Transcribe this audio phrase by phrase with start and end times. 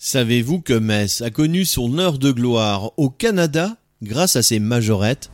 [0.00, 5.28] Savez-vous que Metz a connu son heure de gloire au Canada grâce à ses majorettes?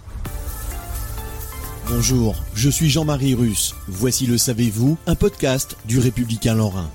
[1.87, 3.75] Bonjour, je suis Jean-Marie Russe.
[3.89, 6.91] Voici le Savez-vous, un podcast du Républicain Lorrain.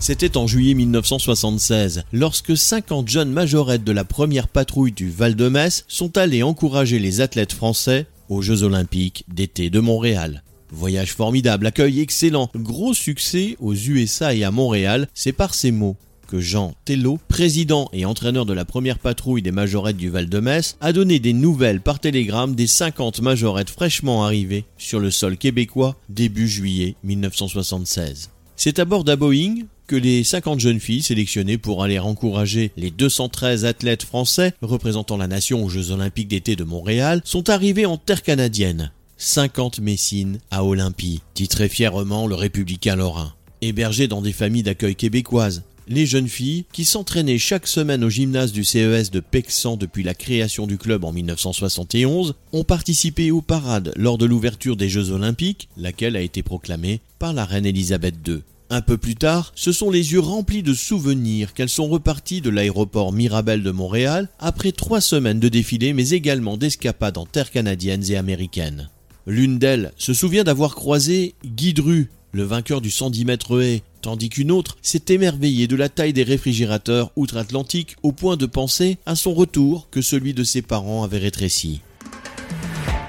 [0.00, 6.18] C'était en juillet 1976, lorsque 50 jeunes majorettes de la première patrouille du Val-de-Metz sont
[6.18, 10.42] allés encourager les athlètes français aux Jeux Olympiques d'été de Montréal.
[10.70, 15.96] Voyage formidable, accueil excellent, gros succès aux USA et à Montréal, c'est par ces mots
[16.28, 20.92] que Jean Tello, président et entraîneur de la première patrouille des majorettes du Val-de-Metz, a
[20.92, 26.46] donné des nouvelles par télégramme des 50 majorettes fraîchement arrivées sur le sol québécois début
[26.46, 28.30] juillet 1976.
[28.54, 32.90] C'est à bord d'un Boeing que les 50 jeunes filles sélectionnées pour aller encourager les
[32.90, 37.96] 213 athlètes français représentant la nation aux Jeux Olympiques d'été de Montréal sont arrivées en
[37.96, 38.92] terre canadienne.
[39.16, 43.32] 50 Messines à Olympie, titrait fièrement le républicain lorrain.
[43.62, 48.52] Hébergées dans des familles d'accueil québécoises, les jeunes filles, qui s'entraînaient chaque semaine au gymnase
[48.52, 53.92] du CES de Pexan depuis la création du club en 1971, ont participé aux parades
[53.96, 58.42] lors de l'ouverture des Jeux Olympiques, laquelle a été proclamée par la reine Elisabeth II.
[58.70, 62.50] Un peu plus tard, ce sont les yeux remplis de souvenirs qu'elles sont reparties de
[62.50, 68.04] l'aéroport Mirabel de Montréal après trois semaines de défilé mais également d'escapades en terre canadiennes
[68.10, 68.90] et américaines.
[69.26, 74.28] L'une d'elles se souvient d'avoir croisé Guy Dru, le vainqueur du 110 mètres haie, tandis
[74.28, 79.14] qu'une autre s'est émerveillée de la taille des réfrigérateurs outre-Atlantique au point de penser à
[79.14, 81.80] son retour que celui de ses parents avait rétréci.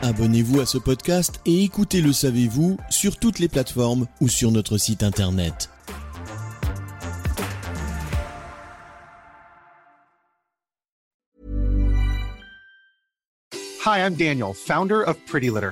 [0.02, 4.78] Abonnez-vous à ce podcast et écoutez Le Savez-vous sur toutes les plateformes ou sur notre
[4.78, 5.70] site internet.
[13.86, 15.72] Hi, I'm Daniel, founder of Pretty Litter.